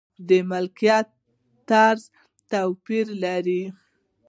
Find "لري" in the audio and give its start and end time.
3.23-3.63